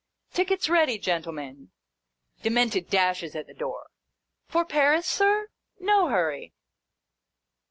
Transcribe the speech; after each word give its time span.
"Tickets 0.33 0.67
ready, 0.67 0.97
gentlemen!" 0.97 1.69
Demented 2.41 2.89
dashes 2.89 3.35
at 3.35 3.45
the 3.45 3.53
door." 3.53 3.91
For 4.49 4.65
Paris, 4.65 5.05
Sir? 5.07 5.49
No 5.79 6.07
hurry." 6.09 6.55